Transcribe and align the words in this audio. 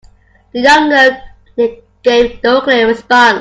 The 0.51 0.59
young 0.61 0.89
girl 0.89 1.75
gave 2.01 2.41
no 2.43 2.61
clear 2.61 2.87
response. 2.87 3.29